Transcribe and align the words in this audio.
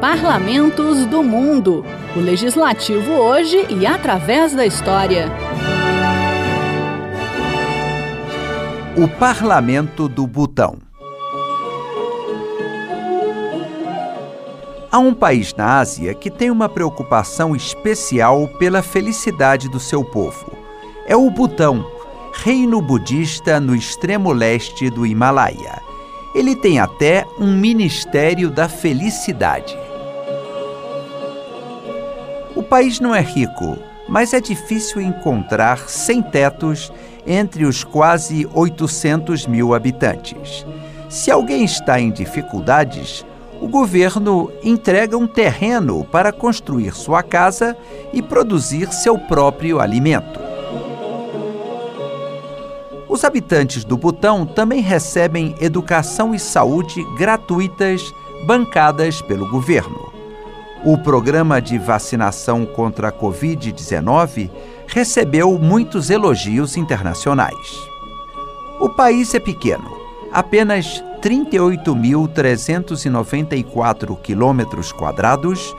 Parlamentos 0.00 1.04
do 1.04 1.22
Mundo. 1.22 1.84
O 2.16 2.20
legislativo 2.20 3.12
hoje 3.12 3.66
e 3.68 3.84
através 3.84 4.54
da 4.54 4.64
história. 4.64 5.28
O 8.96 9.06
Parlamento 9.06 10.08
do 10.08 10.26
Butão. 10.26 10.78
Há 14.90 14.98
um 14.98 15.12
país 15.12 15.54
na 15.54 15.80
Ásia 15.80 16.14
que 16.14 16.30
tem 16.30 16.50
uma 16.50 16.68
preocupação 16.70 17.54
especial 17.54 18.48
pela 18.58 18.80
felicidade 18.80 19.68
do 19.68 19.78
seu 19.78 20.02
povo. 20.02 20.50
É 21.06 21.14
o 21.14 21.30
Butão, 21.30 21.86
reino 22.32 22.80
budista 22.80 23.60
no 23.60 23.74
extremo 23.76 24.32
leste 24.32 24.88
do 24.88 25.04
Himalaia. 25.04 25.82
Ele 26.34 26.56
tem 26.56 26.80
até 26.80 27.26
um 27.38 27.54
Ministério 27.54 28.48
da 28.48 28.66
Felicidade. 28.66 29.89
País 32.70 33.00
não 33.00 33.12
é 33.12 33.20
rico, 33.20 33.76
mas 34.08 34.32
é 34.32 34.40
difícil 34.40 35.02
encontrar 35.02 35.88
sem-tetos 35.88 36.92
entre 37.26 37.64
os 37.64 37.82
quase 37.82 38.48
800 38.54 39.44
mil 39.48 39.74
habitantes. 39.74 40.64
Se 41.08 41.32
alguém 41.32 41.64
está 41.64 41.98
em 41.98 42.12
dificuldades, 42.12 43.26
o 43.60 43.66
governo 43.66 44.52
entrega 44.62 45.18
um 45.18 45.26
terreno 45.26 46.04
para 46.04 46.30
construir 46.30 46.94
sua 46.94 47.24
casa 47.24 47.76
e 48.12 48.22
produzir 48.22 48.92
seu 48.92 49.18
próprio 49.18 49.80
alimento. 49.80 50.38
Os 53.08 53.24
habitantes 53.24 53.82
do 53.82 53.96
Butão 53.96 54.46
também 54.46 54.80
recebem 54.80 55.56
educação 55.60 56.32
e 56.32 56.38
saúde 56.38 57.04
gratuitas 57.18 58.14
bancadas 58.46 59.20
pelo 59.20 59.50
governo. 59.50 60.19
O 60.82 60.96
programa 60.96 61.60
de 61.60 61.76
vacinação 61.76 62.64
contra 62.64 63.08
a 63.08 63.12
Covid-19 63.12 64.50
recebeu 64.86 65.58
muitos 65.58 66.08
elogios 66.08 66.74
internacionais. 66.74 67.78
O 68.80 68.88
país 68.88 69.34
é 69.34 69.38
pequeno, 69.38 69.94
apenas 70.32 71.04
38.394 71.20 74.18
quilômetros 74.22 74.90
quadrados 74.90 75.76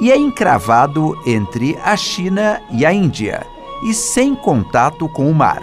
e 0.00 0.10
é 0.10 0.16
encravado 0.16 1.16
entre 1.24 1.78
a 1.84 1.96
China 1.96 2.60
e 2.72 2.84
a 2.84 2.92
Índia 2.92 3.46
e 3.86 3.94
sem 3.94 4.34
contato 4.34 5.08
com 5.10 5.30
o 5.30 5.34
mar. 5.34 5.62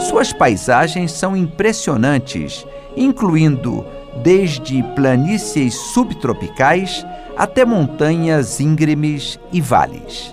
Suas 0.00 0.34
paisagens 0.34 1.12
são 1.12 1.34
impressionantes, 1.34 2.66
incluindo 2.94 3.82
desde 4.22 4.82
planícies 4.94 5.74
subtropicais 5.74 7.04
até 7.36 7.64
montanhas 7.64 8.60
íngremes 8.60 9.40
e 9.52 9.60
vales. 9.60 10.32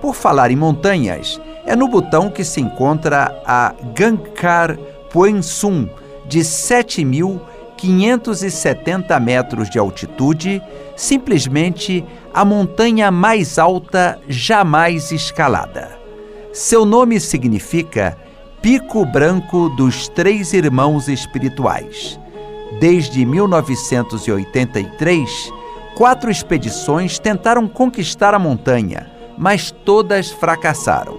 Por 0.00 0.14
falar 0.14 0.50
em 0.50 0.56
montanhas, 0.56 1.38
é 1.64 1.76
no 1.76 1.88
Butão 1.88 2.30
que 2.30 2.44
se 2.44 2.60
encontra 2.60 3.42
a 3.44 3.74
Gangkar 3.94 4.78
Puensum, 5.10 5.88
de 6.26 6.40
7.570 6.40 9.20
metros 9.20 9.70
de 9.70 9.78
altitude, 9.78 10.60
simplesmente 10.96 12.04
a 12.32 12.44
montanha 12.44 13.10
mais 13.10 13.58
alta 13.58 14.18
jamais 14.28 15.10
escalada. 15.10 15.98
Seu 16.52 16.84
nome 16.84 17.18
significa 17.20 18.16
Pico 18.60 19.04
Branco 19.04 19.68
dos 19.70 20.08
Três 20.08 20.52
Irmãos 20.52 21.08
Espirituais. 21.08 22.20
Desde 22.80 23.24
1983, 23.24 25.52
quatro 25.96 26.30
expedições 26.30 27.18
tentaram 27.18 27.66
conquistar 27.66 28.34
a 28.34 28.38
montanha, 28.38 29.10
mas 29.36 29.70
todas 29.70 30.30
fracassaram. 30.30 31.16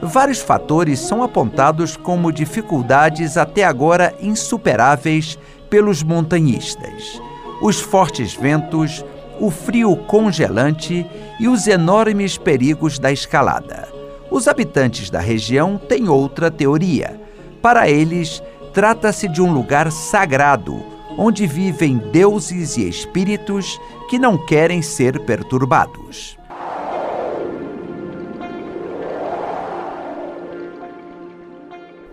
Vários 0.00 0.40
fatores 0.40 1.00
são 1.00 1.22
apontados 1.22 1.96
como 1.96 2.32
dificuldades 2.32 3.36
até 3.36 3.64
agora 3.64 4.14
insuperáveis 4.20 5.38
pelos 5.68 6.02
montanhistas: 6.02 7.20
os 7.60 7.80
fortes 7.80 8.34
ventos, 8.34 9.04
o 9.38 9.50
frio 9.50 9.94
congelante 9.96 11.06
e 11.38 11.48
os 11.48 11.66
enormes 11.66 12.38
perigos 12.38 12.98
da 12.98 13.12
escalada. 13.12 13.88
Os 14.30 14.48
habitantes 14.48 15.10
da 15.10 15.20
região 15.20 15.76
têm 15.76 16.08
outra 16.08 16.50
teoria. 16.50 17.20
Para 17.60 17.88
eles, 17.88 18.42
trata-se 18.72 19.28
de 19.28 19.42
um 19.42 19.52
lugar 19.52 19.90
sagrado, 19.92 20.82
onde 21.16 21.46
vivem 21.46 21.98
deuses 21.98 22.76
e 22.76 22.88
espíritos 22.88 23.78
que 24.08 24.18
não 24.18 24.38
querem 24.38 24.80
ser 24.80 25.20
perturbados. 25.20 26.38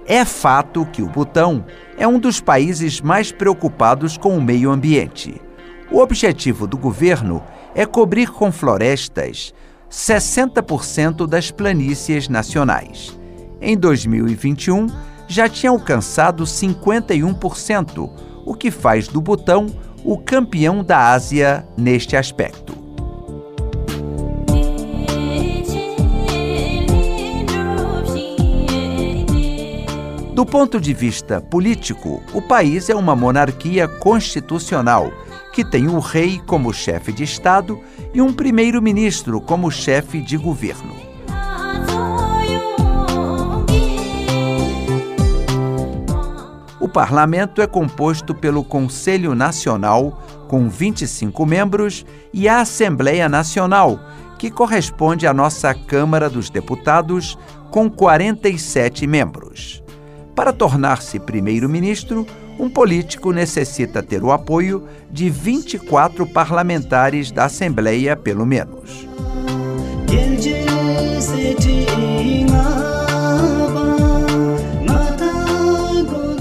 É 0.06 0.26
fato 0.26 0.88
que 0.88 1.04
o 1.04 1.08
Butão 1.08 1.64
é 1.96 2.08
um 2.08 2.20
dos 2.20 2.42
países 2.42 3.00
mais 3.00 3.32
preocupados 3.32 4.18
com 4.18 4.36
o 4.36 4.42
meio 4.42 4.72
ambiente. 4.72 5.40
O 5.92 6.00
objetivo 6.00 6.66
do 6.66 6.78
governo 6.78 7.44
é 7.76 7.86
cobrir 7.86 8.32
com 8.32 8.52
florestas 8.52 9.54
60% 9.90 11.28
das 11.28 11.52
planícies 11.52 12.28
nacionais. 12.28 13.18
Em 13.62 13.78
2021, 13.78 14.88
já 15.30 15.48
tinha 15.48 15.70
alcançado 15.70 16.44
51%, 16.44 18.10
o 18.44 18.54
que 18.56 18.72
faz 18.72 19.08
do 19.08 19.22
Butão 19.22 19.68
o 20.04 20.18
campeão 20.18 20.84
da 20.84 21.12
Ásia 21.12 21.66
neste 21.78 22.18
aspecto. 22.18 22.74
Do 30.34 30.46
ponto 30.46 30.80
de 30.80 30.94
vista 30.94 31.42
político, 31.42 32.24
o 32.34 32.42
país 32.42 32.90
é 32.90 32.96
uma 32.96 33.16
monarquia 33.16 33.88
constitucional 33.88 35.12
que 35.52 35.66
tem 35.66 35.90
o 35.90 36.00
rei 36.00 36.42
como 36.48 36.74
chefe 36.74 37.12
de 37.12 37.24
Estado 37.24 37.80
e 38.14 38.22
um 38.22 38.32
primeiro-ministro 38.32 39.42
como 39.42 39.70
chefe 39.70 40.22
de 40.22 40.38
governo. 40.38 41.09
Parlamento 47.00 47.62
é 47.62 47.66
composto 47.66 48.36
pelo 48.36 48.62
Conselho 48.62 49.34
Nacional, 49.34 50.22
com 50.50 50.68
25 50.68 51.46
membros, 51.46 52.06
e 52.34 52.46
a 52.50 52.60
Assembleia 52.60 53.30
Nacional, 53.30 53.98
que 54.38 54.52
corresponde 54.52 55.26
à 55.26 55.34
nossa 55.34 55.74
Câmara 55.74 56.30
dos 56.30 56.50
Deputados, 56.50 57.38
com 57.72 57.90
47 57.90 59.08
membros. 59.08 59.82
Para 60.36 60.52
tornar-se 60.52 61.22
primeiro-ministro, 61.22 62.28
um 62.60 62.70
político 62.70 63.32
necessita 63.32 64.04
ter 64.04 64.22
o 64.22 64.34
apoio 64.34 64.84
de 65.10 65.30
24 65.30 66.28
parlamentares 66.28 67.32
da 67.32 67.46
Assembleia, 67.46 68.14
pelo 68.18 68.46
menos. 68.46 69.08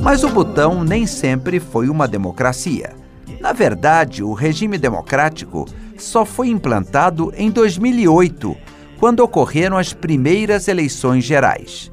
Mas 0.09 0.25
o 0.25 0.29
Butão 0.31 0.83
nem 0.83 1.07
sempre 1.07 1.61
foi 1.61 1.91
uma 1.91 2.09
democracia. 2.09 2.95
Na 3.43 3.53
verdade, 3.53 4.23
o 4.25 4.33
regime 4.33 4.79
democrático 4.79 5.67
só 5.99 6.25
foi 6.25 6.49
implantado 6.49 7.31
em 7.37 7.51
2008, 7.51 8.57
quando 8.99 9.21
ocorreram 9.21 9.77
as 9.77 9.93
primeiras 9.93 10.67
eleições 10.67 11.25
gerais. 11.25 11.93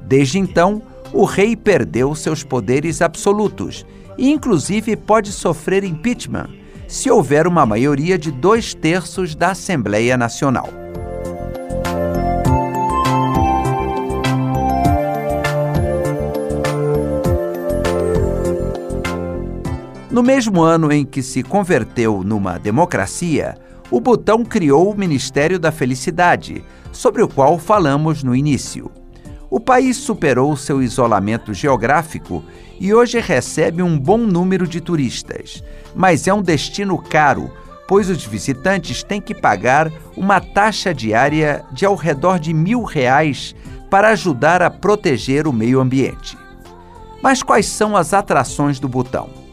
Desde 0.00 0.38
então, 0.38 0.80
o 1.12 1.24
rei 1.24 1.56
perdeu 1.56 2.14
seus 2.14 2.44
poderes 2.44 3.02
absolutos 3.02 3.84
e, 4.16 4.30
inclusive, 4.30 4.94
pode 4.94 5.32
sofrer 5.32 5.82
impeachment 5.82 6.50
se 6.86 7.10
houver 7.10 7.48
uma 7.48 7.66
maioria 7.66 8.16
de 8.16 8.30
dois 8.30 8.74
terços 8.74 9.34
da 9.34 9.50
Assembleia 9.50 10.16
Nacional. 10.16 10.85
No 20.16 20.22
mesmo 20.22 20.62
ano 20.62 20.90
em 20.90 21.04
que 21.04 21.22
se 21.22 21.42
converteu 21.42 22.22
numa 22.24 22.58
democracia, 22.58 23.58
o 23.90 24.00
Butão 24.00 24.46
criou 24.46 24.90
o 24.90 24.96
Ministério 24.96 25.58
da 25.58 25.70
Felicidade, 25.70 26.64
sobre 26.90 27.22
o 27.22 27.28
qual 27.28 27.58
falamos 27.58 28.22
no 28.22 28.34
início. 28.34 28.90
O 29.50 29.60
país 29.60 29.98
superou 29.98 30.56
seu 30.56 30.82
isolamento 30.82 31.52
geográfico 31.52 32.42
e 32.80 32.94
hoje 32.94 33.20
recebe 33.20 33.82
um 33.82 33.98
bom 33.98 34.16
número 34.16 34.66
de 34.66 34.80
turistas, 34.80 35.62
mas 35.94 36.26
é 36.26 36.32
um 36.32 36.40
destino 36.40 36.96
caro, 36.96 37.50
pois 37.86 38.08
os 38.08 38.24
visitantes 38.24 39.02
têm 39.02 39.20
que 39.20 39.34
pagar 39.34 39.92
uma 40.16 40.40
taxa 40.40 40.94
diária 40.94 41.62
de 41.72 41.84
ao 41.84 41.94
redor 41.94 42.38
de 42.38 42.54
mil 42.54 42.84
reais 42.84 43.54
para 43.90 44.08
ajudar 44.12 44.62
a 44.62 44.70
proteger 44.70 45.46
o 45.46 45.52
meio 45.52 45.78
ambiente. 45.78 46.38
Mas 47.22 47.42
quais 47.42 47.66
são 47.66 47.94
as 47.94 48.14
atrações 48.14 48.80
do 48.80 48.88
Butão? 48.88 49.44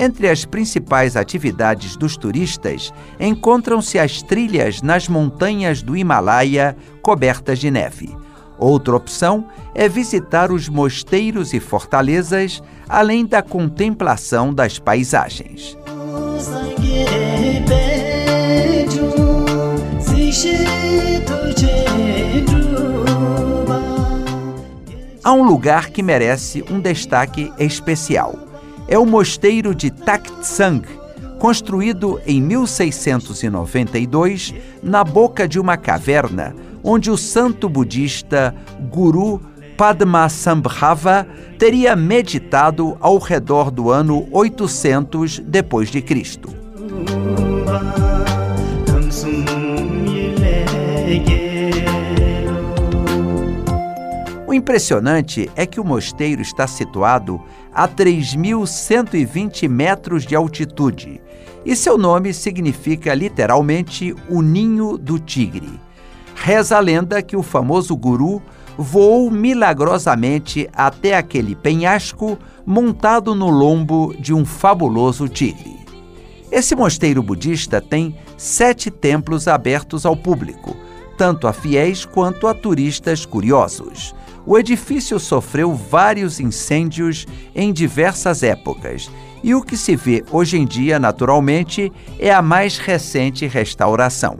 Entre 0.00 0.28
as 0.28 0.44
principais 0.44 1.16
atividades 1.16 1.96
dos 1.96 2.16
turistas 2.16 2.94
encontram-se 3.18 3.98
as 3.98 4.22
trilhas 4.22 4.80
nas 4.80 5.08
montanhas 5.08 5.82
do 5.82 5.96
Himalaia 5.96 6.76
cobertas 7.02 7.58
de 7.58 7.68
neve. 7.68 8.16
Outra 8.56 8.94
opção 8.94 9.46
é 9.74 9.88
visitar 9.88 10.52
os 10.52 10.68
mosteiros 10.68 11.52
e 11.52 11.58
fortalezas, 11.58 12.62
além 12.88 13.26
da 13.26 13.42
contemplação 13.42 14.54
das 14.54 14.78
paisagens. 14.78 15.76
Há 25.24 25.32
um 25.32 25.42
lugar 25.42 25.90
que 25.90 26.04
merece 26.04 26.64
um 26.70 26.78
destaque 26.78 27.52
especial 27.58 28.47
é 28.88 28.98
o 28.98 29.06
mosteiro 29.06 29.74
de 29.74 29.90
Taktsang, 29.90 30.82
construído 31.38 32.20
em 32.26 32.42
1692 32.42 34.54
na 34.82 35.04
boca 35.04 35.46
de 35.46 35.60
uma 35.60 35.76
caverna, 35.76 36.54
onde 36.82 37.10
o 37.10 37.16
santo 37.16 37.68
budista 37.68 38.54
Guru 38.90 39.40
Padmasambhava 39.76 41.26
teria 41.58 41.94
meditado 41.94 42.96
ao 43.00 43.18
redor 43.18 43.70
do 43.70 43.90
ano 43.90 44.26
800 44.32 45.38
depois 45.38 45.90
de 45.90 46.02
Cristo. 46.02 46.52
Impressionante 54.58 55.50
é 55.56 55.64
que 55.64 55.80
o 55.80 55.84
mosteiro 55.84 56.42
está 56.42 56.66
situado 56.66 57.40
a 57.72 57.88
3.120 57.88 59.68
metros 59.68 60.24
de 60.24 60.36
altitude 60.36 61.20
e 61.64 61.74
seu 61.74 61.96
nome 61.96 62.34
significa 62.34 63.14
literalmente 63.14 64.14
o 64.28 64.42
ninho 64.42 64.98
do 64.98 65.18
tigre. 65.18 65.80
Reza 66.34 66.76
a 66.76 66.80
lenda 66.80 67.22
que 67.22 67.36
o 67.36 67.42
famoso 67.42 67.96
guru 67.96 68.42
voou 68.76 69.30
milagrosamente 69.30 70.68
até 70.72 71.16
aquele 71.16 71.54
penhasco 71.54 72.38
montado 72.64 73.34
no 73.34 73.50
lombo 73.50 74.14
de 74.18 74.32
um 74.32 74.44
fabuloso 74.44 75.28
tigre. 75.28 75.76
Esse 76.50 76.74
mosteiro 76.74 77.22
budista 77.22 77.80
tem 77.80 78.16
sete 78.36 78.90
templos 78.90 79.48
abertos 79.48 80.06
ao 80.06 80.16
público, 80.16 80.76
tanto 81.18 81.46
a 81.46 81.52
fiéis 81.52 82.06
quanto 82.06 82.46
a 82.46 82.54
turistas 82.54 83.26
curiosos 83.26 84.14
o 84.48 84.58
edifício 84.58 85.20
sofreu 85.20 85.74
vários 85.74 86.40
incêndios 86.40 87.26
em 87.54 87.70
diversas 87.70 88.42
épocas 88.42 89.10
e 89.44 89.54
o 89.54 89.60
que 89.60 89.76
se 89.76 89.94
vê 89.94 90.24
hoje 90.32 90.56
em 90.56 90.64
dia, 90.64 90.98
naturalmente, 90.98 91.92
é 92.18 92.32
a 92.32 92.40
mais 92.40 92.78
recente 92.78 93.46
restauração. 93.46 94.38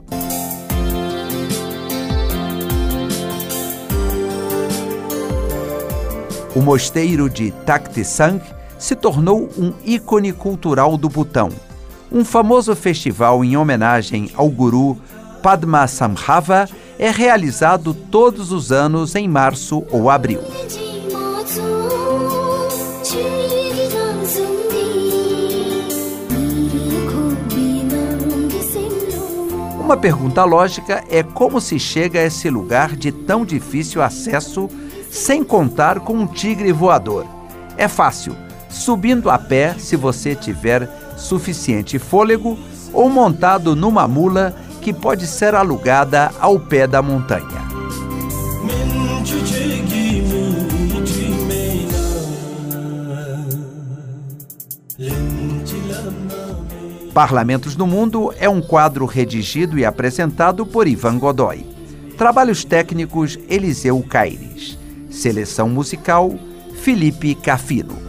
O 6.55 6.59
mosteiro 6.59 7.29
de 7.29 7.51
Taktisang 7.51 8.41
se 8.79 8.95
tornou 8.95 9.47
um 9.55 9.71
ícone 9.85 10.33
cultural 10.33 10.97
do 10.97 11.07
Butão. 11.07 11.49
Um 12.11 12.25
famoso 12.25 12.75
festival 12.75 13.45
em 13.45 13.55
homenagem 13.55 14.31
ao 14.33 14.49
guru 14.49 14.97
Padmasambhava 15.41 16.67
é 16.97 17.09
realizado 17.09 17.93
todos 17.93 18.51
os 18.51 18.71
anos 18.71 19.15
em 19.15 19.27
março 19.27 19.85
ou 19.89 20.09
abril. 20.09 20.41
Uma 29.79 29.97
pergunta 29.97 30.43
lógica 30.43 31.03
é 31.09 31.23
como 31.23 31.59
se 31.59 31.79
chega 31.79 32.19
a 32.19 32.25
esse 32.25 32.47
lugar 32.49 32.95
de 32.95 33.11
tão 33.11 33.43
difícil 33.43 34.03
acesso 34.03 34.69
sem 35.09 35.43
contar 35.43 36.01
com 36.01 36.13
um 36.13 36.27
tigre 36.27 36.71
voador. 36.71 37.25
É 37.75 37.87
fácil, 37.87 38.35
subindo 38.69 39.31
a 39.31 39.39
pé 39.39 39.73
se 39.79 39.95
você 39.95 40.35
tiver 40.35 40.87
suficiente 41.17 41.97
fôlego 41.97 42.55
ou 42.93 43.09
montado 43.09 43.75
numa 43.75 44.07
mula 44.07 44.55
que 44.89 44.93
pode 44.93 45.27
ser 45.27 45.53
alugada 45.53 46.31
ao 46.39 46.59
pé 46.59 46.87
da 46.87 46.99
montanha. 46.99 47.69
Parlamentos 57.13 57.75
no 57.75 57.85
Mundo 57.85 58.33
é 58.39 58.49
um 58.49 58.59
quadro 58.61 59.05
redigido 59.05 59.77
e 59.77 59.85
apresentado 59.85 60.65
por 60.65 60.87
Ivan 60.87 61.19
Godoy. 61.19 61.63
Trabalhos 62.17 62.63
técnicos 62.63 63.37
Eliseu 63.47 64.03
Caires. 64.09 64.75
Seleção 65.11 65.69
musical 65.69 66.33
Felipe 66.81 67.35
Cafino. 67.35 68.08